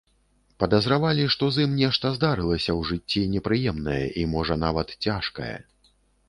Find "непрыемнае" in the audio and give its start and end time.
3.35-3.99